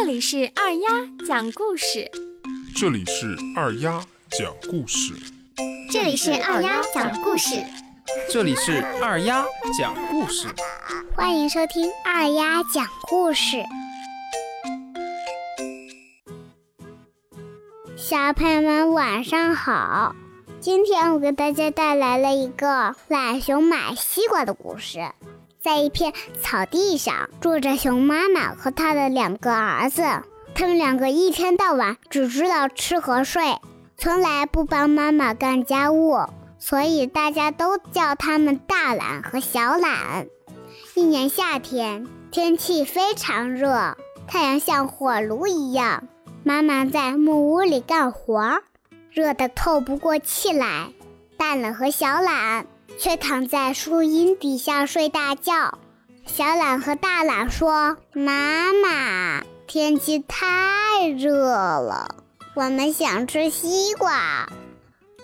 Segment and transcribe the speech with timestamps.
[0.00, 0.88] 这里是二丫
[1.26, 2.08] 讲故事，
[2.76, 5.12] 这里是二丫讲故事，
[5.90, 7.56] 这里是二丫讲故事，
[8.30, 9.44] 这里是二丫
[9.76, 10.46] 讲故事，
[11.16, 13.56] 欢迎收听二丫讲故事。
[17.96, 20.14] 小朋友们晚上好，
[20.60, 25.10] 今天我给大家带来了一个懒熊买西瓜的故事。
[25.60, 30.02] 在一片草地上，住着熊妈妈和她的两个儿子。
[30.54, 33.58] 他们两个一天到晚只知道吃和睡，
[33.96, 36.18] 从来不帮妈妈干家务，
[36.58, 40.26] 所以大家都叫他们大懒和小懒。
[40.94, 43.96] 一年夏天，天气非常热，
[44.26, 46.04] 太阳像火炉一样。
[46.42, 48.58] 妈妈在木屋里干活，
[49.12, 50.88] 热得透不过气来。
[51.36, 52.66] 大懒和小懒。
[52.98, 55.78] 却躺在树荫底下睡大觉。
[56.26, 62.16] 小懒和大懒说：“妈妈，天气太热了，
[62.54, 64.48] 我们想吃西瓜。”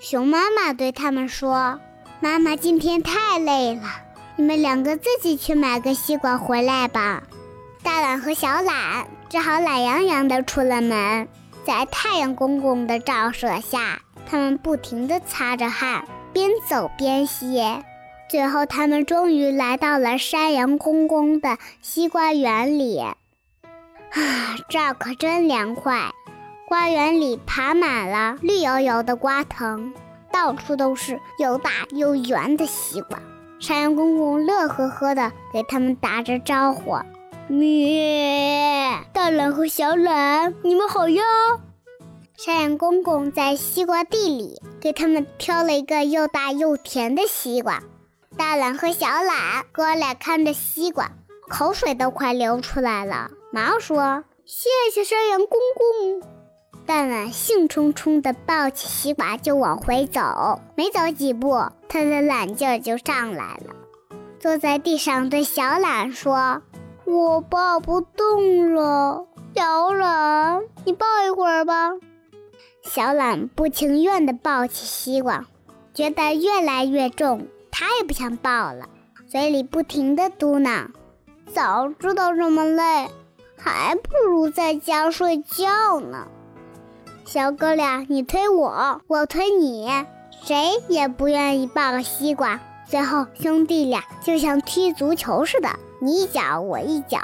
[0.00, 1.80] 熊妈妈对他们说
[2.20, 3.82] ：“妈妈今天太累了，
[4.36, 7.22] 你们两个自己去买个西瓜回来吧。”
[7.82, 11.26] 大懒和小懒只好懒洋洋地出了门。
[11.64, 16.04] 在太阳公公的照射下，他们不停地擦着汗。
[16.32, 17.84] 边走边歇，
[18.28, 22.98] 最后他们终于来到了山羊公公的西瓜园里。
[22.98, 23.14] 啊，
[24.68, 26.10] 这儿可真凉快！
[26.68, 29.92] 瓜园里爬满了绿油油的瓜藤，
[30.30, 33.18] 到处都是又大又圆的西瓜。
[33.58, 36.96] 山羊公公乐呵呵地给他们打着招呼
[37.46, 41.22] ：“咩，大懒和小懒，你们好呀！”
[42.44, 47.80] 山羊公公在西瓜地里给他们挑了一个又大又甜的西瓜。
[48.36, 51.12] 大懒和小懒哥俩看着西瓜，
[51.48, 56.28] 口水都快流出来了，忙说：“谢谢山羊公公。”
[56.84, 63.76] 大懒兴冲冲地抱起西瓜就往回走，没走几步，他的懒劲儿就上来了，
[64.40, 66.60] 坐在地上对小懒说
[67.06, 71.92] ：“我抱不动了，小懒，你抱一会儿吧。”
[72.82, 75.46] 小懒不情愿地抱起西瓜，
[75.94, 78.88] 觉得越来越重，他也不想抱了，
[79.28, 80.88] 嘴里不停地嘟囔
[81.54, 83.08] ：“早知道这么累，
[83.56, 86.26] 还不如在家睡觉呢。”
[87.24, 89.88] 小哥俩，你推我，我推你，
[90.44, 92.60] 谁也不愿意抱个西瓜。
[92.84, 97.20] 最后，兄弟俩就像踢足球似的，你一脚我一脚，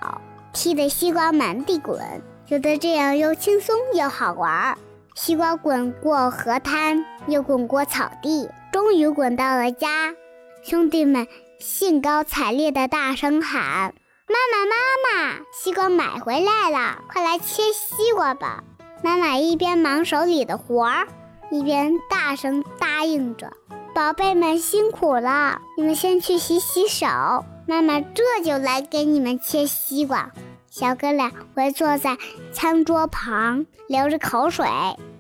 [0.53, 2.01] 踢得西瓜满地滚，
[2.47, 4.79] 觉得这样又轻松又好玩儿。
[5.21, 10.15] 西瓜滚过河滩，又滚过草地，终于滚到了家。
[10.63, 11.27] 兄弟们
[11.59, 13.95] 兴高采烈地大声喊
[14.31, 18.63] ：“妈妈，妈妈，西瓜买回来了，快来切西瓜吧！”
[19.03, 21.09] 妈妈一边忙手里的活儿，
[21.51, 23.53] 一边大声答应着
[23.93, 27.09] ：“宝贝们辛苦了，你们先去洗洗手，
[27.67, 30.31] 妈妈这就来给你们切西瓜。”
[30.79, 32.17] 小哥俩围坐在
[32.53, 34.65] 餐桌旁，流着口水，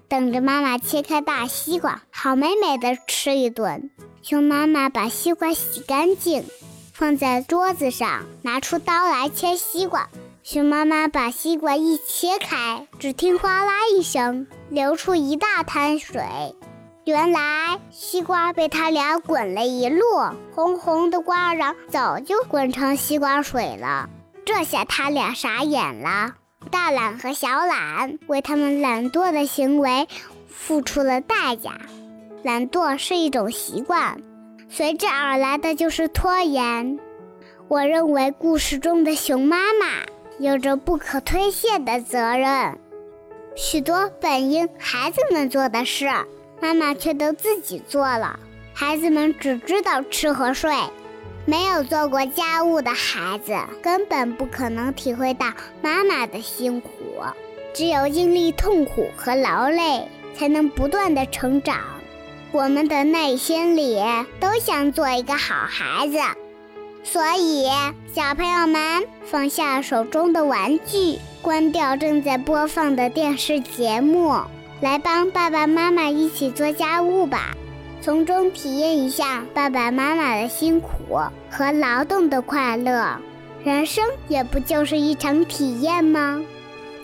[0.07, 3.91] 等着妈妈切开大西瓜，好美美的吃一顿。
[4.23, 6.45] 熊妈妈把西瓜洗干净，
[6.93, 10.09] 放在桌子上，拿出刀来切西瓜。
[10.45, 16.23] 熊妈妈把西瓜一切开，只听哗啦一声，流出一大滩水。
[17.05, 20.05] 原来西瓜被他俩滚了一路，
[20.55, 24.09] 红红的瓜瓤早就滚成西瓜水了。
[24.49, 26.37] 这下他俩傻眼了，
[26.71, 30.09] 大懒和小懒为他们懒惰的行为
[30.49, 31.73] 付出了代价。
[32.43, 34.23] 懒惰是一种习惯，
[34.71, 36.99] 随之而来的就是拖延。
[37.69, 39.87] 我认为故事中的熊妈妈
[40.39, 42.79] 有着不可推卸的责任，
[43.55, 46.09] 许多本应孩子们做的事，
[46.59, 48.41] 妈妈却都自己做了。
[48.73, 50.73] 孩子们只知道吃和睡。
[51.49, 55.47] 没有做过家务的孩子，根本不可能体会到
[55.81, 56.91] 妈妈的辛苦。
[57.73, 60.07] 只有经历痛苦和劳累，
[60.37, 61.79] 才能不断的成长。
[62.53, 63.99] 我们的内心里
[64.39, 66.19] 都想做一个好孩子，
[67.03, 67.67] 所以
[68.13, 74.35] 小朋友们放下手中的玩具，关掉正在播放的电视节目，
[74.83, 77.55] 来帮爸爸妈妈一起做家务吧。
[78.01, 80.91] 从中体验一下爸爸妈妈的辛苦
[81.51, 83.17] 和劳动的快乐，
[83.65, 86.41] 人生也不就是一场体验吗？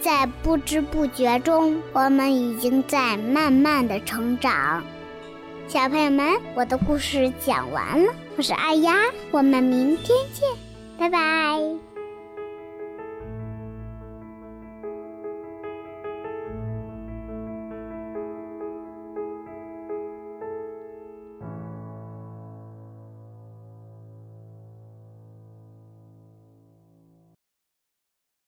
[0.00, 4.82] 在不知不觉中，我们已经在慢慢的成长。
[5.66, 8.92] 小朋友们，我的故事讲完了，我是二丫，
[9.30, 10.48] 我们明天见，
[10.98, 11.93] 拜拜。